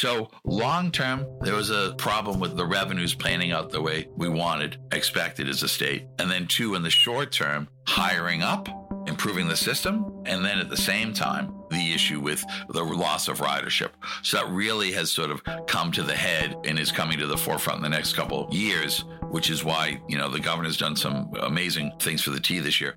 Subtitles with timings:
[0.00, 4.30] So, long term, there was a problem with the revenues planning out the way we
[4.30, 6.06] wanted, expected as a state.
[6.18, 8.66] And then, two, in the short term, hiring up,
[9.06, 13.40] improving the system, and then at the same time, the issue with the loss of
[13.40, 13.90] ridership.
[14.22, 17.36] So, that really has sort of come to the head and is coming to the
[17.36, 21.30] forefront in the next couple years, which is why, you know, the governor's done some
[21.42, 22.94] amazing things for the T this year.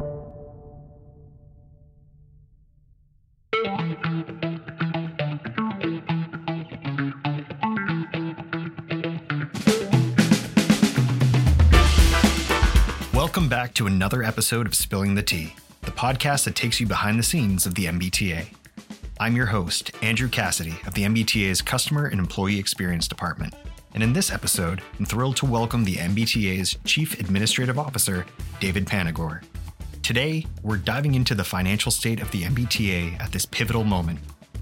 [13.43, 17.19] Welcome back to another episode of Spilling the T, the podcast that takes you behind
[17.19, 18.47] the scenes of the MBTA.
[19.19, 23.53] I'm your host, Andrew Cassidy of the MBTA's Customer and Employee Experience Department.
[23.93, 28.25] And in this episode, I'm thrilled to welcome the MBTA's Chief Administrative Officer,
[28.61, 29.43] David Panagore.
[30.03, 34.19] Today, we're diving into the financial state of the MBTA at this pivotal moment.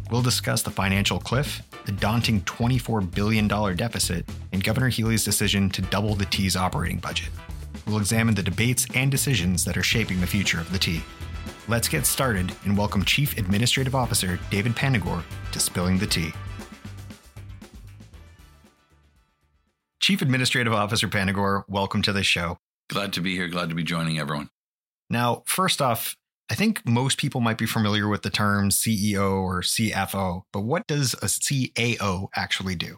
[0.09, 5.83] We'll discuss the financial cliff, the daunting $24 billion deficit, and Governor Healey's decision to
[5.83, 7.29] double the T's operating budget
[7.85, 11.01] we'll examine the debates and decisions that are shaping the future of the T.
[11.67, 16.33] Let's get started and welcome Chief Administrative Officer David Panagore to Spilling the T.
[20.01, 22.57] Chief Administrative Officer Panagore, welcome to the show.
[22.89, 23.47] Glad to be here.
[23.47, 24.49] Glad to be joining everyone.
[25.09, 26.17] Now, first off,
[26.49, 30.87] I think most people might be familiar with the terms CEO or CFO, but what
[30.87, 32.97] does a CAO actually do?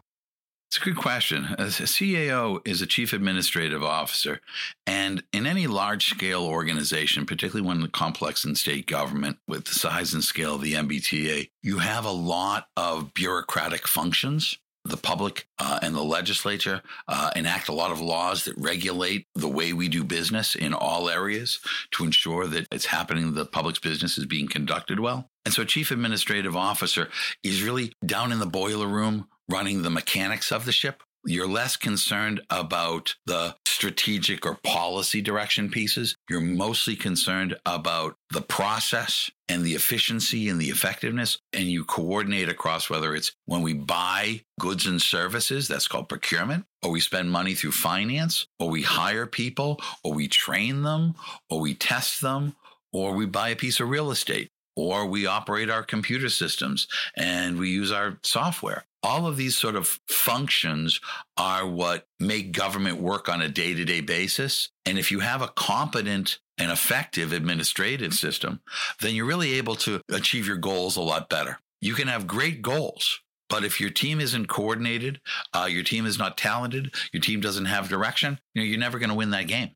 [0.74, 1.46] It's a good question.
[1.60, 4.42] A CAO is a chief administrative officer.
[4.88, 10.16] And in any large scale organization, particularly one complex in state government with the size
[10.16, 14.58] and scale of the MBTA, you have a lot of bureaucratic functions.
[14.84, 19.48] The public uh, and the legislature uh, enact a lot of laws that regulate the
[19.48, 21.60] way we do business in all areas
[21.92, 25.30] to ensure that it's happening, the public's business is being conducted well.
[25.46, 27.10] And so, chief administrative officer
[27.44, 31.04] is really down in the boiler room running the mechanics of the ship.
[31.26, 36.16] You're less concerned about the strategic or policy direction pieces.
[36.30, 41.38] You're mostly concerned about the process and the efficiency and the effectiveness.
[41.54, 46.66] And you coordinate across whether it's when we buy goods and services, that's called procurement,
[46.84, 51.16] or we spend money through finance, or we hire people, or we train them,
[51.50, 52.56] or we test them,
[52.92, 57.58] or we buy a piece of real estate or we operate our computer systems and
[57.58, 58.86] we use our software.
[59.02, 61.02] All of these sort of functions
[61.36, 64.70] are what make government work on a day to day basis.
[64.86, 68.62] And if you have a competent and effective administrative system,
[69.02, 71.60] then you're really able to achieve your goals a lot better.
[71.82, 73.20] You can have great goals,
[73.50, 75.20] but if your team isn't coordinated,
[75.54, 79.00] uh, your team is not talented, your team doesn't have direction, you know, you're never
[79.00, 79.72] going to win that game.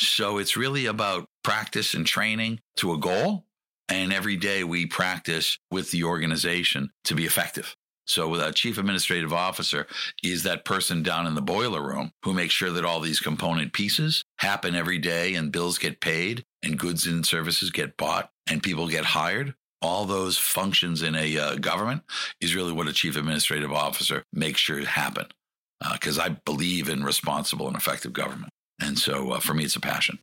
[0.00, 3.46] So it's really about practice and training to a goal
[3.88, 7.76] and every day we practice with the organization to be effective.
[8.06, 9.86] So the chief administrative officer
[10.22, 13.72] is that person down in the boiler room who makes sure that all these component
[13.72, 18.62] pieces happen every day and bills get paid and goods and services get bought and
[18.62, 19.54] people get hired.
[19.80, 22.02] All those functions in a uh, government
[22.40, 25.26] is really what a chief administrative officer makes sure happen.
[25.92, 28.52] Because uh, I believe in responsible and effective government.
[28.80, 30.18] And so uh, for me, it's a passion.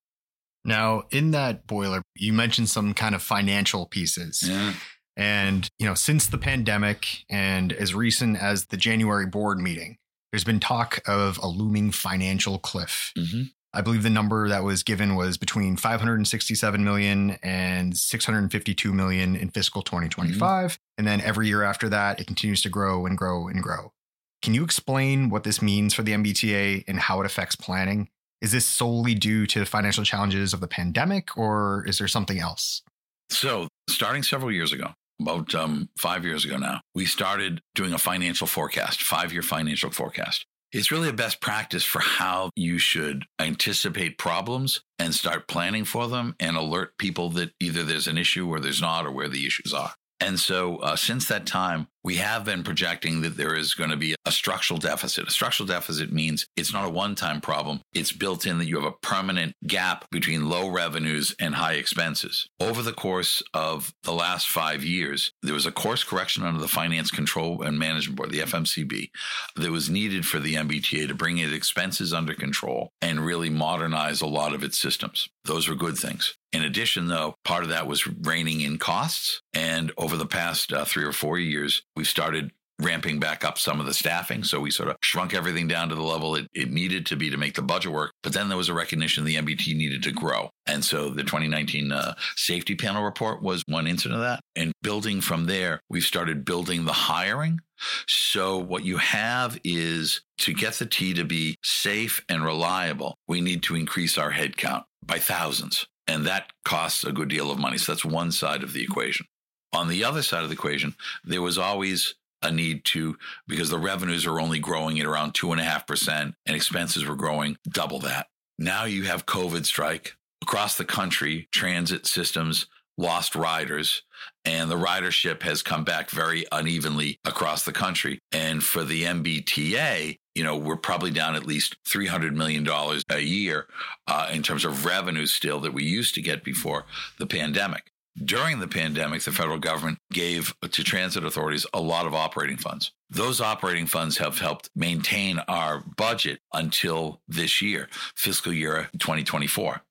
[0.64, 4.44] Now, in that boiler, you mentioned some kind of financial pieces.
[4.46, 4.74] Yeah.
[5.18, 9.98] And, you know, since the pandemic and as recent as the January board meeting,
[10.32, 13.12] there's been talk of a looming financial cliff.
[13.18, 13.44] Mm-hmm.
[13.74, 19.50] I believe the number that was given was between 567 million and 652 million in
[19.50, 20.40] fiscal 2025.
[20.40, 20.76] Mm-hmm.
[20.98, 23.94] And then every year after that, it continues to grow and grow and grow.
[24.42, 28.10] Can you explain what this means for the MBTA and how it affects planning?
[28.42, 32.82] Is this solely due to financial challenges of the pandemic, or is there something else?
[33.30, 34.92] So, starting several years ago,
[35.22, 39.92] about um, five years ago now, we started doing a financial forecast, five year financial
[39.92, 40.46] forecast.
[40.72, 46.08] It's really a best practice for how you should anticipate problems and start planning for
[46.08, 49.46] them and alert people that either there's an issue or there's not, or where the
[49.46, 49.94] issues are.
[50.20, 53.98] And so, uh, since that time, we have been projecting that there is going to
[53.98, 55.28] be a structural deficit.
[55.28, 58.76] A structural deficit means it's not a one time problem, it's built in that you
[58.80, 62.48] have a permanent gap between low revenues and high expenses.
[62.60, 66.68] Over the course of the last five years, there was a course correction under the
[66.68, 69.10] Finance Control and Management Board, the FMCB,
[69.56, 74.22] that was needed for the MBTA to bring its expenses under control and really modernize
[74.22, 75.30] a lot of its systems.
[75.46, 76.36] Those were good things.
[76.54, 79.42] In addition, though, part of that was reining in costs.
[79.54, 82.52] And over the past uh, three or four years, we started
[82.82, 84.44] ramping back up some of the staffing.
[84.44, 87.30] So we sort of shrunk everything down to the level it, it needed to be
[87.30, 88.12] to make the budget work.
[88.24, 90.50] But then there was a recognition the MBT needed to grow.
[90.66, 94.42] And so the 2019 uh, safety panel report was one incident of that.
[94.56, 97.60] And building from there, we started building the hiring
[98.08, 103.42] So, what you have is to get the T to be safe and reliable, we
[103.42, 105.88] need to increase our headcount by thousands.
[106.08, 107.78] And that costs a good deal of money.
[107.78, 109.26] So, that's one side of the equation.
[109.74, 113.78] On the other side of the equation, there was always a need to, because the
[113.78, 118.28] revenues are only growing at around 2.5% and expenses were growing double that.
[118.58, 124.04] Now you have COVID strike across the country, transit systems lost riders
[124.46, 128.20] and the ridership has come back very unevenly across the country.
[128.32, 132.68] And for the MBTA, you know, we're probably down at least $300 million
[133.10, 133.68] a year
[134.08, 136.86] uh, in terms of revenue still that we used to get before
[137.20, 137.91] the pandemic.
[138.18, 142.92] During the pandemic, the federal government gave to transit authorities a lot of operating funds.
[143.10, 149.82] Those operating funds have helped maintain our budget until this year, fiscal year 2024.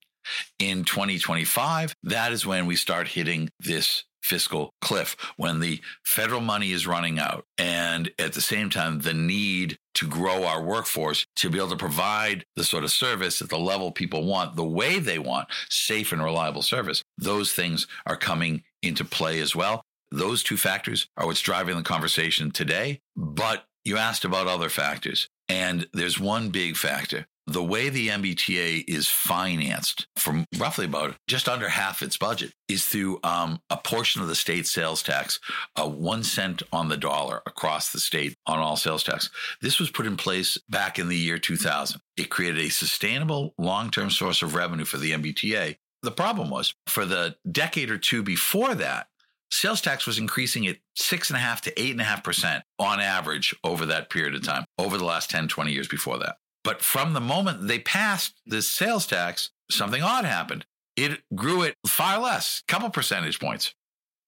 [0.59, 6.71] In 2025, that is when we start hitting this fiscal cliff, when the federal money
[6.71, 7.45] is running out.
[7.57, 11.75] And at the same time, the need to grow our workforce to be able to
[11.75, 16.11] provide the sort of service at the level people want, the way they want, safe
[16.11, 17.03] and reliable service.
[17.17, 19.83] Those things are coming into play as well.
[20.11, 22.99] Those two factors are what's driving the conversation today.
[23.15, 25.27] But you asked about other factors.
[25.49, 31.49] And there's one big factor the way the MBTA is financed from roughly about just
[31.49, 35.39] under half its budget is through um, a portion of the state sales tax,
[35.75, 39.29] uh, one cent on the dollar across the state on all sales tax.
[39.61, 41.99] This was put in place back in the year 2000.
[42.17, 45.77] It created a sustainable long term source of revenue for the MBTA.
[46.03, 49.07] The problem was for the decade or two before that,
[49.51, 52.63] sales tax was increasing at six and a half to eight and a half percent
[52.79, 56.37] on average over that period of time, over the last 10, 20 years before that.
[56.63, 60.65] But from the moment they passed this sales tax, something odd happened.
[60.95, 63.73] It grew at far less, couple percentage points.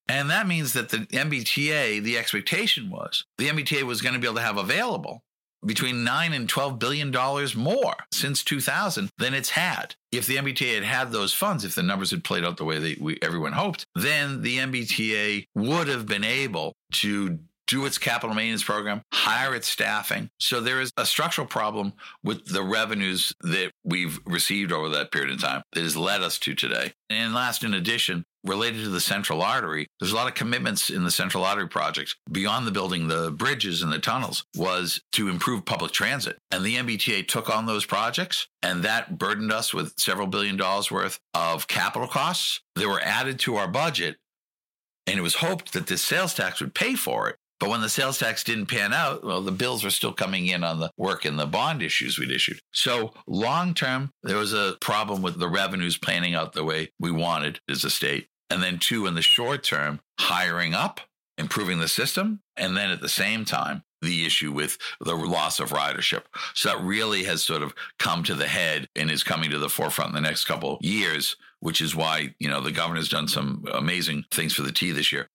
[0.07, 4.27] And that means that the MBTA, the expectation was the MBTA was going to be
[4.27, 5.23] able to have available
[5.65, 9.95] between 9 and 12 billion dollars more since 2000 than it's had.
[10.11, 12.79] If the MBTA had had those funds, if the numbers had played out the way
[12.79, 17.39] that everyone hoped, then the MBTA would have been able to
[17.73, 20.29] do its capital maintenance program, hire its staffing.
[20.39, 21.93] So there is a structural problem
[22.23, 26.37] with the revenues that we've received over that period of time that has led us
[26.39, 26.93] to today.
[27.09, 31.03] And last, in addition, related to the central artery, there's a lot of commitments in
[31.03, 35.65] the central artery project beyond the building the bridges and the tunnels was to improve
[35.65, 36.37] public transit.
[36.51, 40.91] And the MBTA took on those projects and that burdened us with several billion dollars
[40.91, 44.17] worth of capital costs that were added to our budget.
[45.07, 47.37] And it was hoped that this sales tax would pay for it.
[47.59, 50.63] But when the sales tax didn't pan out, well, the bills were still coming in
[50.63, 52.59] on the work and the bond issues we'd issued.
[52.73, 57.11] So long term, there was a problem with the revenues planning out the way we
[57.11, 58.27] wanted as a state.
[58.49, 60.99] And then two, in the short term, hiring up,
[61.37, 62.41] improving the system.
[62.57, 66.23] And then at the same time, the issue with the loss of ridership.
[66.53, 69.69] So that really has sort of come to the head and is coming to the
[69.69, 73.63] forefront in the next couple years, which is why, you know, the governor's done some
[73.73, 75.29] amazing things for the T this year.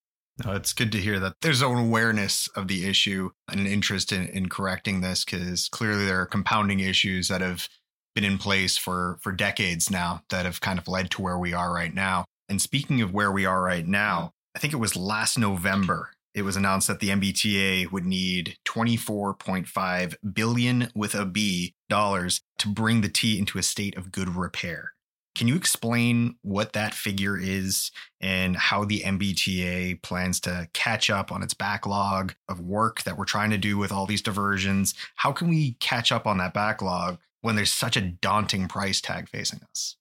[0.44, 4.12] No, it's good to hear that there's an awareness of the issue and an interest
[4.12, 7.68] in, in correcting this because clearly there are compounding issues that have
[8.14, 11.52] been in place for for decades now that have kind of led to where we
[11.52, 12.24] are right now.
[12.48, 16.42] And speaking of where we are right now, I think it was last November it
[16.42, 23.00] was announced that the MBTA would need 24.5 billion with a B dollars to bring
[23.00, 24.92] the T into a state of good repair.
[25.38, 31.30] Can you explain what that figure is and how the MBTA plans to catch up
[31.30, 34.94] on its backlog of work that we're trying to do with all these diversions?
[35.14, 39.28] How can we catch up on that backlog when there's such a daunting price tag
[39.28, 39.94] facing us?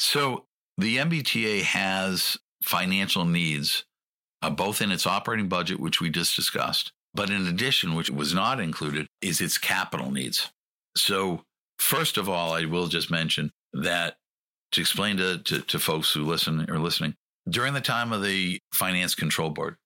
[0.00, 3.84] So, the MBTA has financial needs,
[4.42, 8.34] uh, both in its operating budget, which we just discussed, but in addition, which was
[8.34, 10.50] not included, is its capital needs.
[10.96, 11.44] So,
[11.78, 14.16] first of all, I will just mention that
[14.74, 17.14] to explain to, to, to folks who listen or listening,
[17.48, 19.76] during the time of the Finance Control Board,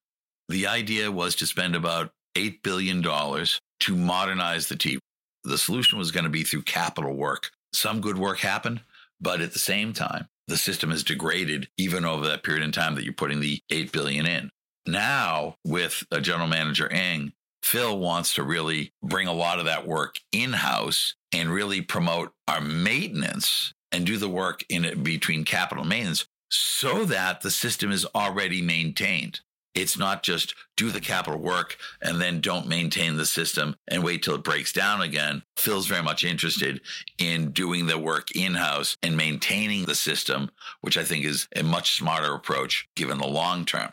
[0.49, 4.99] the idea was to spend about $8 billion to modernize the T.
[5.45, 7.51] The solution was going to be through capital work.
[7.73, 8.81] Some good work happened,
[9.21, 12.95] but at the same time, the system has degraded even over that period in time
[12.95, 14.51] that you're putting the 8 billion in.
[14.87, 19.87] Now, with a general manager Eng, Phil wants to really bring a lot of that
[19.87, 25.85] work in house and really promote our maintenance and do the work in between capital
[25.85, 29.41] maintenance so that the system is already maintained.
[29.75, 34.23] It's not just do the capital work and then don't maintain the system and wait
[34.23, 35.45] till it breaks down again.
[35.57, 36.81] Phil's very much interested
[37.19, 41.63] in doing the work in house and maintaining the system, which I think is a
[41.63, 43.93] much smarter approach given the long term.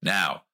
[0.00, 0.44] Now,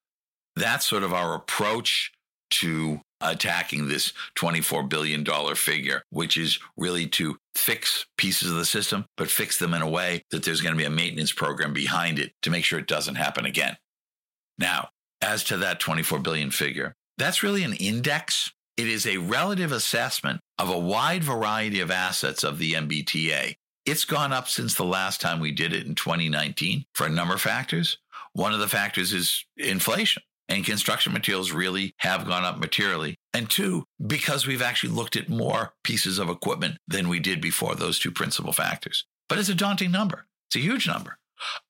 [0.56, 2.12] that's sort of our approach
[2.50, 5.24] to attacking this $24 billion
[5.54, 9.88] figure, which is really to fix pieces of the system, but fix them in a
[9.88, 12.86] way that there's going to be a maintenance program behind it to make sure it
[12.86, 13.76] doesn't happen again.
[14.58, 14.88] Now,
[15.20, 18.52] as to that 24 billion figure, that's really an index.
[18.76, 23.54] It is a relative assessment of a wide variety of assets of the MBTA.
[23.84, 27.34] It's gone up since the last time we did it in 2019 for a number
[27.34, 27.98] of factors.
[28.32, 30.22] One of the factors is inflation
[30.52, 33.16] and construction materials really have gone up materially.
[33.32, 37.74] And two, because we've actually looked at more pieces of equipment than we did before,
[37.74, 39.06] those two principal factors.
[39.30, 40.26] But it's a daunting number.
[40.48, 41.16] It's a huge number.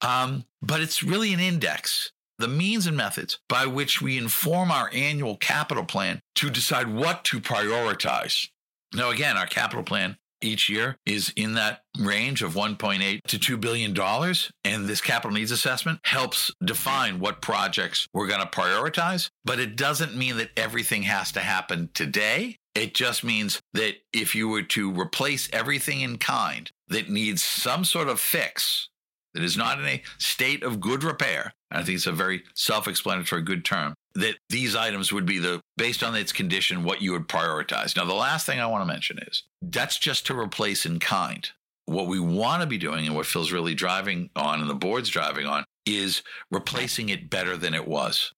[0.01, 4.91] Um, but it's really an index, the means and methods by which we inform our
[4.93, 8.49] annual capital plan to decide what to prioritize.
[8.93, 13.57] Now, again, our capital plan each year is in that range of 1.8 to 2
[13.57, 14.51] billion dollars.
[14.65, 19.31] And this capital needs assessment helps define what projects we're going to prioritize.
[19.45, 22.59] But it doesn't mean that everything has to happen today.
[22.75, 27.85] It just means that if you were to replace everything in kind that needs some
[27.85, 28.89] sort of fix
[29.35, 33.43] that is not in a state of good repair I think it's a very self-explanatory
[33.43, 37.29] good term that these items would be the based on its condition what you would
[37.29, 37.97] prioritize.
[37.97, 41.49] Now the last thing I want to mention is that's just to replace in kind.
[41.87, 45.09] What we want to be doing and what Phil's really driving on and the board's
[45.09, 48.33] driving on is replacing it better than it was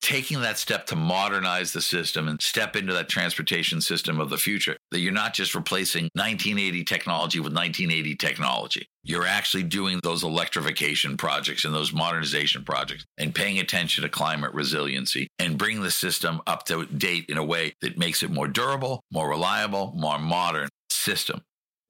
[0.00, 4.38] taking that step to modernize the system and step into that transportation system of the
[4.38, 8.86] future, that you're not just replacing 1980 technology with 1980 technology.
[9.02, 14.54] You're actually doing those electrification projects and those modernization projects and paying attention to climate
[14.54, 18.48] resiliency and bring the system up to date in a way that makes it more
[18.48, 21.40] durable, more reliable, more modern system.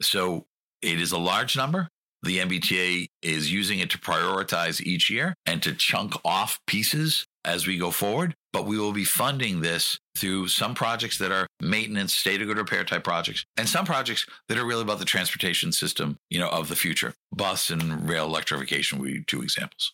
[0.03, 0.47] So
[0.83, 1.89] it is a large number.
[2.23, 7.67] The MBTA is using it to prioritize each year and to chunk off pieces as
[7.67, 8.35] we go forward.
[8.53, 12.59] But we will be funding this through some projects that are maintenance, state of good
[12.59, 16.49] repair type projects, and some projects that are really about the transportation system, you know,
[16.49, 17.15] of the future.
[17.33, 19.93] Bus and rail electrification would be two examples.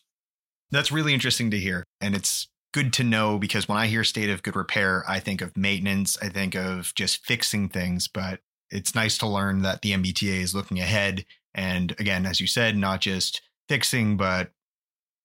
[0.71, 1.83] That's really interesting to hear.
[2.01, 5.41] And it's good to know because when I hear state of good repair, I think
[5.41, 8.07] of maintenance, I think of just fixing things.
[8.07, 11.25] But it's nice to learn that the MBTA is looking ahead.
[11.53, 14.51] And again, as you said, not just fixing, but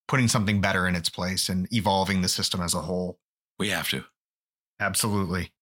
[0.08, 3.18] putting something better in its place and evolving the system as a whole.
[3.58, 4.04] We have to.
[4.80, 5.52] Absolutely.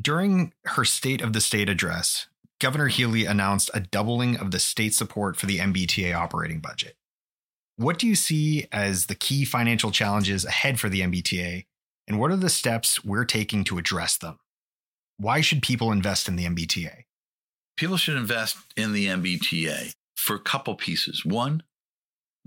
[0.00, 2.28] During her State of the State address,
[2.60, 6.96] Governor Healey announced a doubling of the state support for the MBTA operating budget.
[7.76, 11.66] What do you see as the key financial challenges ahead for the MBTA,
[12.08, 14.38] and what are the steps we're taking to address them?
[15.18, 17.04] Why should people invest in the MBTA?
[17.76, 21.24] People should invest in the MBTA for a couple pieces.
[21.24, 21.62] One,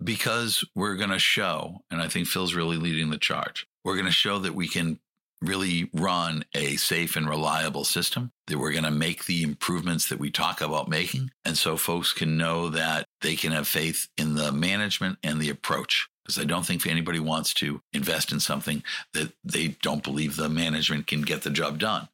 [0.04, 4.06] because we're going to show, and I think Phil's really leading the charge, we're going
[4.06, 5.00] to show that we can
[5.42, 10.20] really run a safe and reliable system, that we're going to make the improvements that
[10.20, 11.32] we talk about making.
[11.44, 15.50] And so folks can know that they can have faith in the management and the
[15.50, 16.08] approach.
[16.24, 20.50] Because I don't think anybody wants to invest in something that they don't believe the
[20.50, 22.10] management can get the job done.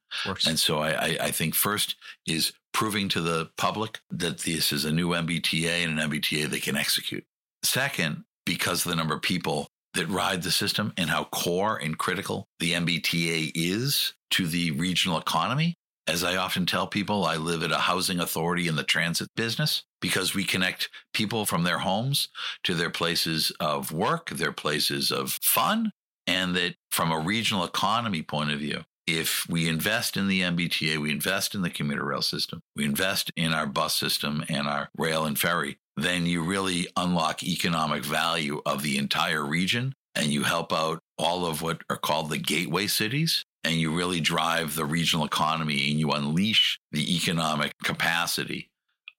[0.47, 4.85] And so I, I, I think first is proving to the public that this is
[4.85, 7.25] a new MBTA and an MBTA they can execute.
[7.63, 11.97] Second, because of the number of people that ride the system and how core and
[11.97, 15.75] critical the MBTA is to the regional economy.
[16.07, 19.83] As I often tell people, I live at a housing authority in the transit business
[19.99, 22.29] because we connect people from their homes
[22.63, 25.91] to their places of work, their places of fun,
[26.25, 30.97] and that from a regional economy point of view, if we invest in the MBTA,
[30.97, 34.89] we invest in the commuter rail system, we invest in our bus system and our
[34.97, 40.43] rail and ferry, then you really unlock economic value of the entire region and you
[40.43, 44.85] help out all of what are called the gateway cities and you really drive the
[44.85, 48.69] regional economy and you unleash the economic capacity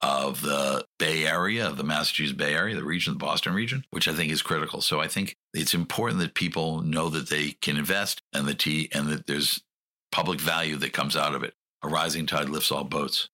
[0.01, 4.07] of the Bay Area, of the Massachusetts Bay Area, the region, the Boston region, which
[4.07, 4.81] I think is critical.
[4.81, 8.89] So I think it's important that people know that they can invest and the T
[8.93, 9.61] and that there's
[10.13, 11.55] public value that comes out of it.
[11.83, 13.29] A rising tide lifts all boats.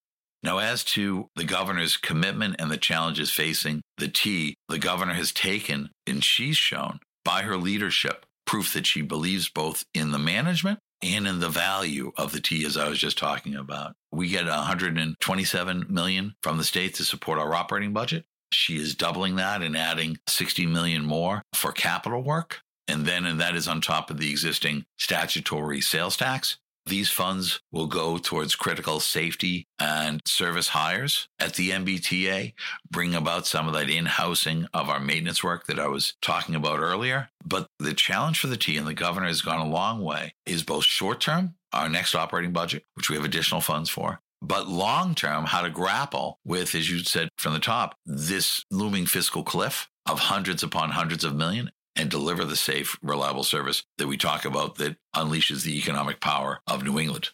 [0.44, 5.32] Now, as to the governor's commitment and the challenges facing the T, the governor has
[5.32, 10.78] taken and she's shown by her leadership proof that she believes both in the management
[11.02, 13.94] and in the value of the T, as I was just talking about.
[14.12, 18.26] We get 127 million from the state to support our operating budget.
[18.52, 22.60] She is doubling that and adding 60 million more for capital work.
[22.86, 26.58] And then, and that is on top of the existing statutory sales tax.
[26.86, 32.52] These funds will go towards critical safety and service hires at the MBTA,
[32.90, 36.54] bring about some of that in housing of our maintenance work that I was talking
[36.54, 37.30] about earlier.
[37.44, 40.62] But the challenge for the T, and the governor has gone a long way, is
[40.62, 45.14] both short term, our next operating budget, which we have additional funds for, but long
[45.14, 49.88] term, how to grapple with, as you said from the top, this looming fiscal cliff
[50.04, 54.44] of hundreds upon hundreds of million and deliver the safe, reliable service that we talk
[54.44, 57.30] about that unleashes the economic power of New England.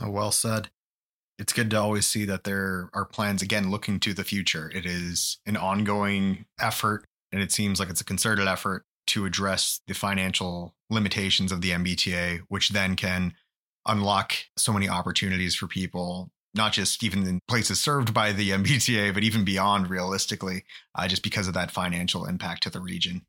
[0.00, 0.70] Oh, well said.
[1.38, 4.70] It's good to always see that there are plans, again, looking to the future.
[4.74, 9.80] It is an ongoing effort, and it seems like it's a concerted effort to address
[9.88, 13.34] the financial limitations of the MBTA, which then can
[13.86, 19.14] unlock so many opportunities for people not just even in places served by the MBTA,
[19.14, 23.22] but even beyond realistically, uh, just because of that financial impact to the region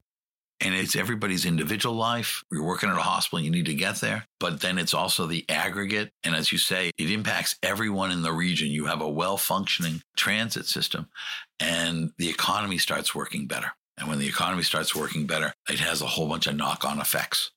[0.59, 2.43] and it's everybody's individual life.
[2.51, 5.45] You're working at a hospital, you need to get there, but then it's also the
[5.49, 6.11] aggregate.
[6.23, 8.69] And as you say, it impacts everyone in the region.
[8.69, 11.09] You have a well functioning transit system,
[11.59, 13.71] and the economy starts working better.
[13.97, 16.99] And when the economy starts working better, it has a whole bunch of knock on
[16.99, 17.51] effects.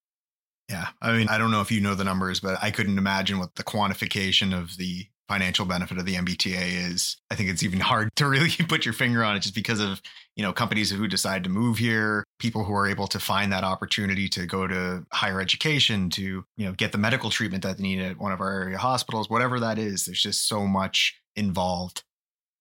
[0.68, 0.88] Yeah.
[1.00, 3.54] I mean, I don't know if you know the numbers, but I couldn't imagine what
[3.54, 7.16] the quantification of the financial benefit of the MBTA is.
[7.30, 10.00] I think it's even hard to really put your finger on it just because of,
[10.34, 13.64] you know, companies who decide to move here, people who are able to find that
[13.64, 17.82] opportunity to go to higher education, to, you know, get the medical treatment that they
[17.82, 20.04] need at one of our area hospitals, whatever that is.
[20.04, 22.02] There's just so much involved.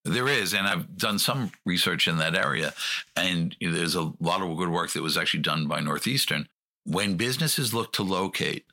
[0.06, 2.74] There is, and I've done some research in that area,
[3.16, 6.48] and there's a lot of good work that was actually done by Northeastern.
[6.84, 8.66] When businesses look to locate,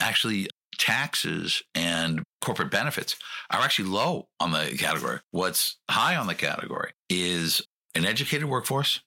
[0.00, 0.48] actually
[0.78, 3.16] taxes and corporate benefits
[3.50, 5.20] are actually low on the category.
[5.30, 7.62] What's high on the category is
[7.94, 9.00] an educated workforce,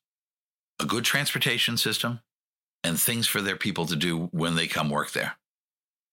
[0.79, 2.21] a good transportation system,
[2.83, 5.37] and things for their people to do when they come work there.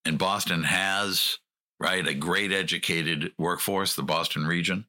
[0.05, 1.39] And Boston has,
[1.79, 4.87] right, a great educated workforce, the Boston region.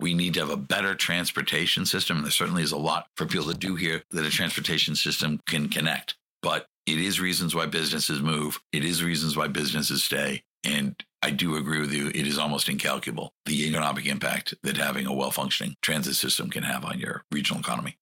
[0.00, 2.16] We need to have a better transportation system.
[2.16, 5.40] And there certainly is a lot for people to do here that a transportation system
[5.46, 6.16] can connect.
[6.42, 8.60] But it is reasons why businesses move.
[8.72, 10.42] It is reasons why businesses stay.
[10.64, 12.08] And I do agree with you.
[12.08, 16.64] It is almost incalculable the economic impact that having a well functioning transit system can
[16.64, 17.96] have on your regional economy.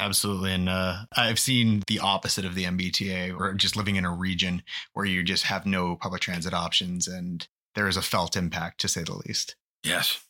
[0.00, 0.52] Absolutely.
[0.52, 4.62] And uh, I've seen the opposite of the MBTA, or just living in a region
[4.94, 7.06] where you just have no public transit options.
[7.06, 9.56] And there is a felt impact, to say the least.
[9.84, 10.24] Yes.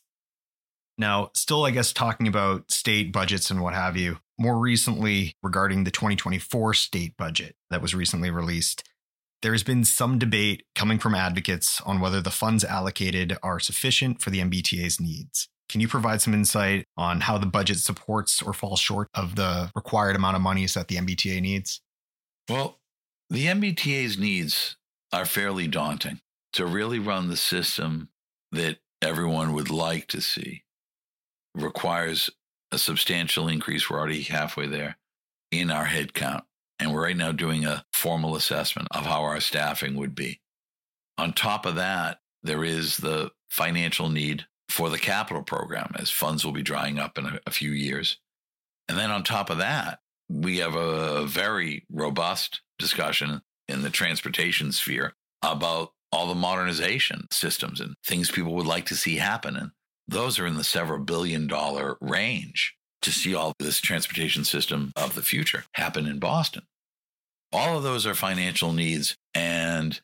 [0.97, 5.85] Now, still, I guess, talking about state budgets and what have you, more recently regarding
[5.85, 8.83] the 2024 state budget that was recently released,
[9.41, 14.21] there has been some debate coming from advocates on whether the funds allocated are sufficient
[14.21, 15.47] for the MBTA's needs.
[15.71, 19.71] Can you provide some insight on how the budget supports or falls short of the
[19.73, 21.79] required amount of monies that the MBTA needs?
[22.49, 22.81] Well,
[23.29, 24.75] the MBTA's needs
[25.13, 26.19] are fairly daunting.
[26.53, 28.09] To really run the system
[28.51, 30.63] that everyone would like to see
[31.55, 32.29] requires
[32.73, 33.89] a substantial increase.
[33.89, 34.97] We're already halfway there
[35.51, 36.41] in our headcount.
[36.79, 40.41] And we're right now doing a formal assessment of how our staffing would be.
[41.17, 46.45] On top of that, there is the financial need for the capital program as funds
[46.45, 48.17] will be drying up in a, a few years.
[48.87, 54.71] And then on top of that, we have a very robust discussion in the transportation
[54.71, 59.57] sphere about all the modernization systems and things people would like to see happen.
[59.57, 59.71] And
[60.07, 65.15] those are in the several billion dollar range to see all this transportation system of
[65.15, 66.63] the future happen in Boston.
[67.51, 69.99] All of those are financial needs and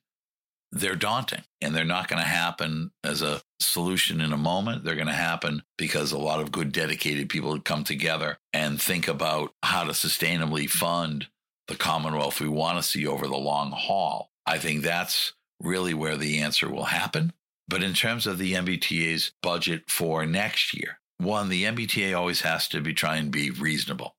[0.72, 4.84] they're daunting and they're not going to happen as a solution in a moment.
[4.84, 9.08] They're going to happen because a lot of good, dedicated people come together and think
[9.08, 11.28] about how to sustainably fund
[11.68, 14.32] the Commonwealth we want to see over the long haul.
[14.46, 17.34] I think that's really where the answer will happen.
[17.68, 22.68] But in terms of the MBTA's budget for next year, one, the MBTA always has
[22.70, 24.16] to be trying to be reasonable.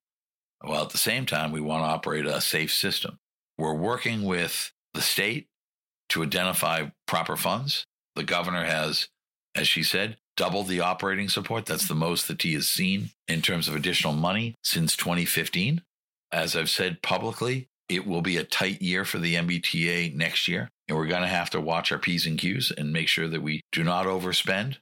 [0.60, 3.18] While at the same time, we want to operate a safe system.
[3.56, 5.48] We're working with the state
[6.10, 7.84] to identify proper funds.
[8.16, 9.08] The governor has,
[9.54, 11.66] as she said, doubled the operating support.
[11.66, 15.82] That's the most that he has seen in terms of additional money since 2015.
[16.30, 20.68] As I've said publicly, it will be a tight year for the MBTA next year.
[20.86, 23.42] And we're going to have to watch our P's and Q's and make sure that
[23.42, 24.76] we do not overspend.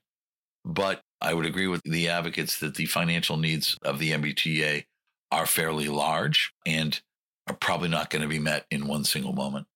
[0.65, 4.85] But I would agree with the advocates that the financial needs of the MBTA
[5.31, 7.01] are fairly large and
[7.47, 9.67] are probably not going to be met in one single moment.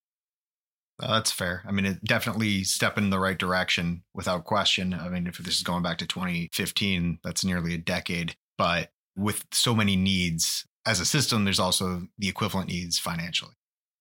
[1.01, 1.63] Uh, that's fair.
[1.67, 4.93] I mean, it definitely step in the right direction without question.
[4.93, 8.37] I mean, if this is going back to 2015, that's nearly a decade.
[8.59, 13.53] But with so many needs as a system, there's also the equivalent needs financially.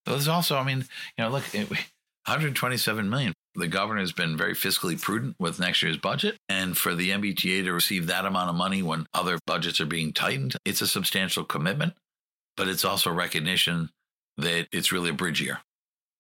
[0.06, 0.86] There's also, I mean,
[1.18, 3.34] you know, look, it, 127 million.
[3.56, 6.38] The governor has been very fiscally prudent with next year's budget.
[6.48, 10.14] And for the MBTA to receive that amount of money when other budgets are being
[10.14, 11.94] tightened, it's a substantial commitment,
[12.56, 13.90] but it's also recognition
[14.38, 15.60] that it's really a bridge year.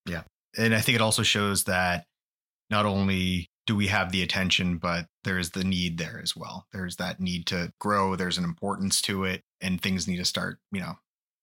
[0.05, 0.23] Yeah.
[0.57, 2.05] And I think it also shows that
[2.69, 6.65] not only do we have the attention, but there's the need there as well.
[6.73, 10.57] There's that need to grow, there's an importance to it, and things need to start,
[10.71, 10.95] you know,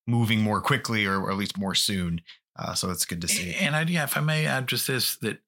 [0.06, 2.20] moving more quickly or, or at least more soon.
[2.58, 3.54] Uh, so it's good to see.
[3.54, 5.38] And I, yeah, if I may add just this that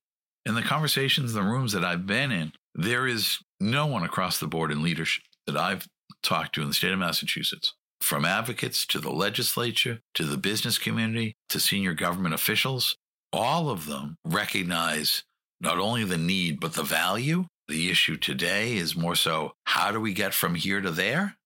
[0.45, 4.47] in the conversations, the rooms that I've been in, there is no one across the
[4.47, 5.89] board in leadership that I've
[6.23, 10.79] talked to in the state of Massachusetts, from advocates to the legislature to the business
[10.79, 12.97] community to senior government officials,
[13.33, 15.25] all of them recognize
[15.61, 17.47] not only the need, but the value.
[17.69, 21.37] The issue today is more so how do we get from here to there?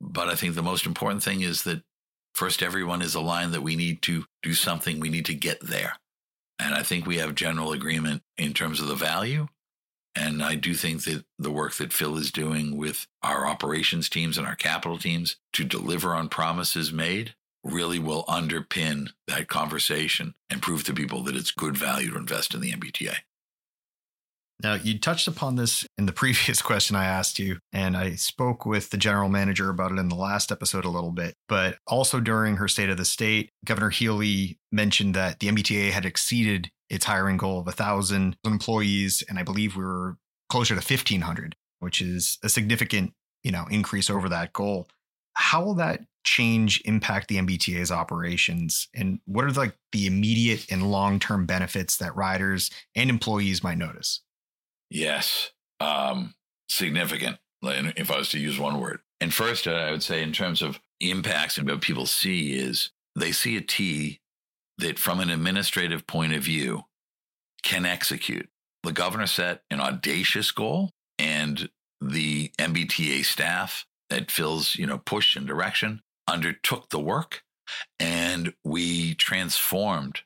[0.00, 1.82] But I think the most important thing is that
[2.34, 5.96] first, everyone is aligned that we need to do something, we need to get there.
[6.60, 9.48] And I think we have general agreement in terms of the value.
[10.14, 14.36] And I do think that the work that Phil is doing with our operations teams
[14.38, 20.62] and our capital teams to deliver on promises made really will underpin that conversation and
[20.62, 23.16] prove to people that it's good value to invest in the MBTA.
[24.62, 28.66] Now, you touched upon this in the previous question I asked you, and I spoke
[28.66, 31.34] with the general manager about it in the last episode a little bit.
[31.48, 36.04] But also during her State of the State, Governor Healey mentioned that the MBTA had
[36.04, 40.16] exceeded its hiring goal of 1,000 employees, and I believe we were
[40.50, 44.88] closer to 1,500, which is a significant, you know, increase over that goal.
[45.34, 50.90] How will that change impact the MBTA's operations, and what are like the immediate and
[50.90, 54.20] long-term benefits that riders and employees might notice?
[54.90, 56.34] Yes, um,
[56.68, 57.38] significant.
[57.62, 60.62] If I was to use one word, and first, uh, I would say in terms
[60.62, 64.20] of impacts and what people see is they see a T
[64.78, 66.84] that, from an administrative point of view,
[67.62, 68.48] can execute.
[68.82, 71.68] The governor set an audacious goal, and
[72.00, 77.42] the MBTA staff that Phil's, you know, push and direction undertook the work,
[77.98, 80.20] and we transformed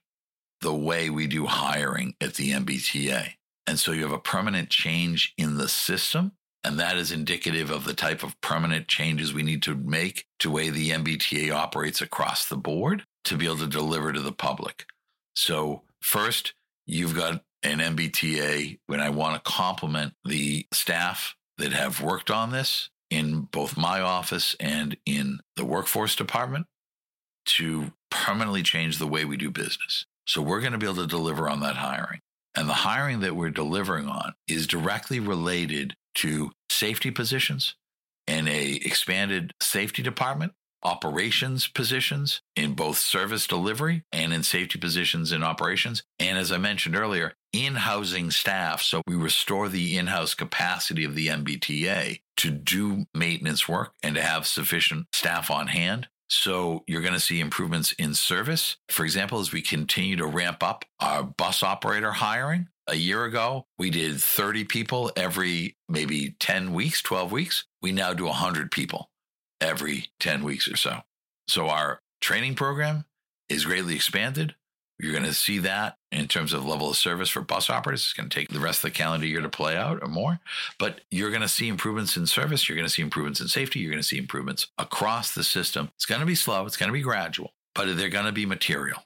[0.61, 3.35] the way we do hiring at the MBTA.
[3.66, 6.33] And so you have a permanent change in the system.
[6.64, 10.51] And that is indicative of the type of permanent changes we need to make to
[10.51, 14.87] way the MBTA operates across the board to be able to deliver to the public.
[15.37, 16.55] So, first,
[16.87, 22.51] you've got an MBTA, when I want to compliment the staff that have worked on
[22.51, 26.66] this in both my office and in the workforce department
[27.46, 30.07] to permanently change the way we do business.
[30.27, 32.20] So, we're going to be able to deliver on that hiring.
[32.55, 37.74] And the hiring that we're delivering on is directly related to safety positions
[38.27, 45.33] and a expanded safety department, operations positions in both service delivery and in safety positions
[45.33, 46.03] in operations.
[46.18, 48.83] And as I mentioned earlier, in housing staff.
[48.83, 54.14] So we restore the in house capacity of the MBTA to do maintenance work and
[54.14, 58.76] to have sufficient staff on hand so you're going to see improvements in service.
[58.88, 63.66] For example, as we continue to ramp up our bus operator hiring, a year ago,
[63.78, 67.64] we did 30 people every maybe 10 weeks, 12 weeks.
[67.83, 69.11] We now do 100 people
[69.61, 71.00] every 10 weeks or so.
[71.48, 73.04] So our training program
[73.48, 74.54] is greatly expanded.
[74.98, 78.03] You're going to see that in terms of level of service for bus operators.
[78.03, 80.40] It's going to take the rest of the calendar year to play out or more.
[80.79, 82.68] But you're going to see improvements in service.
[82.68, 83.81] You're going to see improvements in safety.
[83.81, 85.90] You're going to see improvements across the system.
[85.96, 86.64] It's going to be slow.
[86.66, 89.03] It's going to be gradual, but they're going to be material.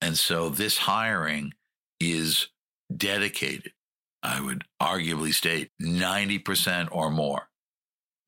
[0.00, 1.54] And so this hiring
[2.00, 2.48] is
[2.94, 3.72] dedicated,
[4.22, 7.48] I would arguably state 90% or more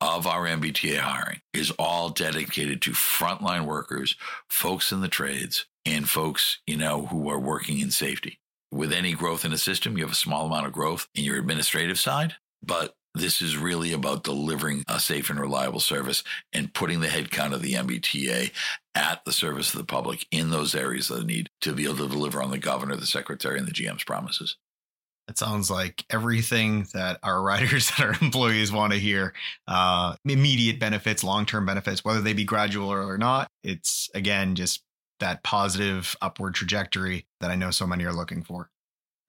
[0.01, 4.15] of our MBTA hiring is all dedicated to frontline workers,
[4.47, 8.39] folks in the trades, and folks, you know, who are working in safety.
[8.71, 11.37] With any growth in a system, you have a small amount of growth in your
[11.37, 16.23] administrative side, but this is really about delivering a safe and reliable service
[16.53, 18.51] and putting the headcount of the MBTA
[18.93, 22.07] at the service of the public in those areas of need to be able to
[22.07, 24.57] deliver on the governor, the secretary, and the GM's promises.
[25.27, 29.33] It sounds like everything that our riders and our employees want to hear
[29.67, 33.49] uh, immediate benefits, long term benefits, whether they be gradual or not.
[33.63, 34.83] It's again just
[35.19, 38.69] that positive upward trajectory that I know so many are looking for.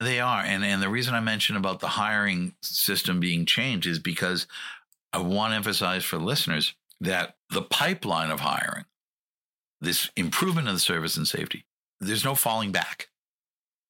[0.01, 0.41] They are.
[0.41, 4.47] And, and the reason I mentioned about the hiring system being changed is because
[5.13, 8.87] I want to emphasize for listeners that the pipeline of hiring,
[9.81, 11.65] this improvement of the service and safety,
[12.01, 13.09] there's no falling back.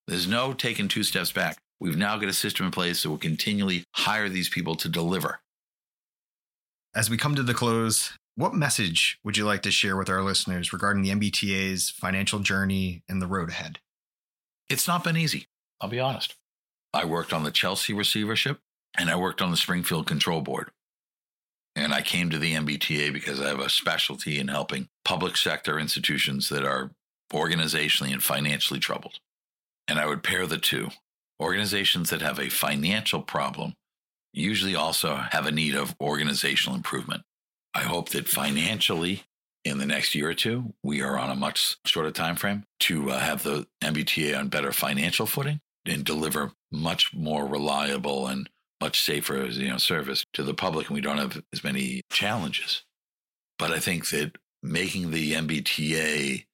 [0.08, 1.58] There's no taking two steps back.
[1.80, 5.40] We've now got a system in place that will continually hire these people to deliver.
[6.94, 10.22] As we come to the close, what message would you like to share with our
[10.22, 13.78] listeners regarding the MBTA's financial journey and the road ahead?
[14.70, 15.48] it's not been easy.
[15.80, 16.36] I'll be honest.
[16.94, 18.60] I worked on the Chelsea receivership
[18.96, 20.70] and I worked on the Springfield Control Board.
[21.76, 25.78] And I came to the MBTA because I have a specialty in helping public sector
[25.78, 26.90] institutions that are
[27.32, 29.18] organizationally and financially troubled.
[29.86, 30.88] And I would pair the two.
[31.40, 33.74] Organizations that have a financial problem
[34.32, 37.22] usually also have a need of organizational improvement.
[37.74, 39.24] I hope that financially
[39.64, 43.10] in the next year or two, we are on a much shorter time frame to
[43.10, 48.48] uh, have the MBTA on better financial footing and deliver much more reliable and
[48.80, 50.88] much safer you know, service to the public.
[50.88, 52.84] And we don't have as many challenges.
[53.58, 56.46] But I think that making the MBTA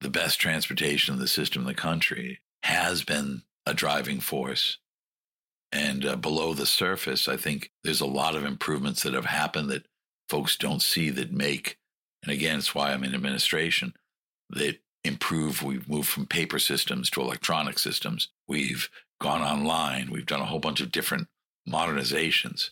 [0.00, 4.78] the best transportation in the system in the country has been a driving force.
[5.70, 9.70] And uh, below the surface, I think there's a lot of improvements that have happened
[9.70, 9.86] that
[10.28, 11.78] folks don't see that make,
[12.22, 13.94] and again, it's why I'm in administration,
[14.50, 15.62] that improve.
[15.62, 18.28] We've moved from paper systems to electronic systems.
[18.46, 18.88] We've
[19.20, 20.10] gone online.
[20.10, 21.28] We've done a whole bunch of different
[21.68, 22.70] modernizations.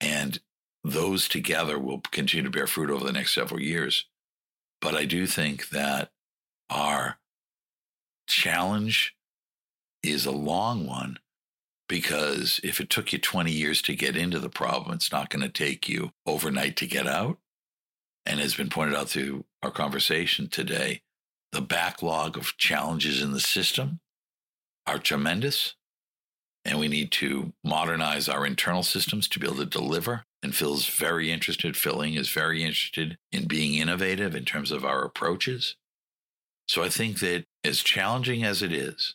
[0.00, 0.40] And
[0.84, 4.06] those together will continue to bear fruit over the next several years.
[4.80, 6.10] But I do think that
[6.70, 7.18] our
[8.28, 9.16] challenge
[10.02, 11.18] is a long one
[11.88, 15.42] because if it took you 20 years to get into the problem, it's not going
[15.42, 17.38] to take you overnight to get out.
[18.24, 21.02] And has been pointed out through our conversation today,
[21.52, 24.00] the backlog of challenges in the system
[24.84, 25.76] are tremendous.
[26.64, 30.24] And we need to modernize our internal systems to be able to deliver.
[30.42, 34.84] And Phil's very interested, Phil Eng is very interested in being innovative in terms of
[34.84, 35.76] our approaches.
[36.66, 39.14] So I think that as challenging as it is,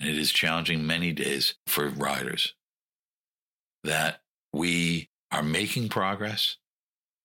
[0.00, 2.54] and it is challenging many days for riders,
[3.84, 4.20] that
[4.52, 6.56] we are making progress.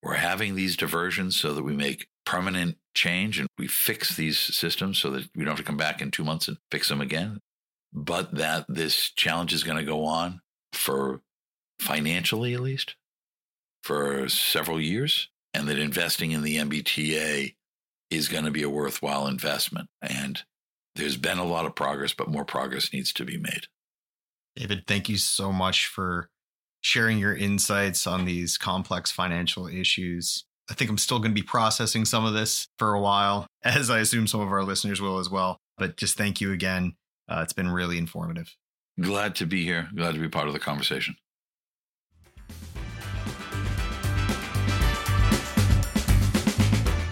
[0.03, 4.97] We're having these diversions so that we make permanent change and we fix these systems
[4.97, 7.39] so that we don't have to come back in two months and fix them again.
[7.93, 10.41] But that this challenge is going to go on
[10.73, 11.21] for
[11.79, 12.95] financially, at least,
[13.83, 17.55] for several years, and that investing in the MBTA
[18.09, 19.89] is going to be a worthwhile investment.
[20.01, 20.41] And
[20.95, 23.67] there's been a lot of progress, but more progress needs to be made.
[24.55, 26.29] David, thank you so much for
[26.81, 30.45] sharing your insights on these complex financial issues.
[30.69, 33.89] I think I'm still going to be processing some of this for a while, as
[33.89, 35.57] I assume some of our listeners will as well.
[35.77, 36.93] But just thank you again.
[37.29, 38.55] Uh, it's been really informative.
[38.99, 39.89] Glad to be here.
[39.95, 41.15] Glad to be part of the conversation.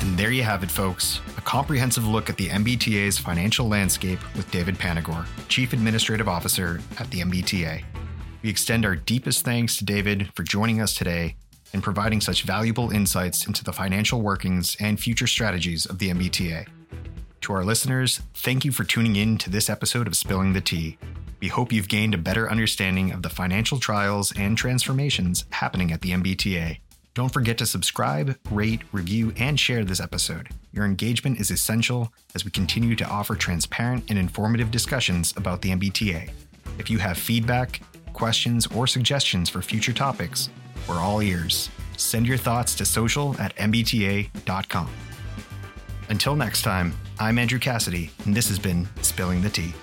[0.02, 1.22] And there you have it, folks.
[1.40, 7.10] A comprehensive look at the MBTA's financial landscape with David Panagore, Chief Administrative Officer at
[7.12, 7.82] the MBTA.
[8.42, 11.38] We extend our deepest thanks to David for joining us today
[11.72, 16.68] and providing such valuable insights into the financial workings and future strategies of the MBTA.
[17.40, 20.98] To our listeners, thank you for tuning in to this episode of Spilling the T.
[21.40, 26.02] We hope you've gained a better understanding of the financial trials and transformations happening at
[26.02, 26.80] the MBTA.
[27.20, 30.48] Don't forget to subscribe, rate, review, and share this episode.
[30.72, 35.72] Your engagement is essential as we continue to offer transparent and informative discussions about the
[35.72, 36.32] MBTA.
[36.78, 37.82] If you have feedback,
[38.14, 40.50] questions, or suggestions for future topics,
[40.88, 41.70] we're all ears.
[41.98, 44.90] Send your thoughts to social at mbta.com.
[46.08, 49.74] Until next time, I'm Andrew Cassidy, and this has been Spilling the T.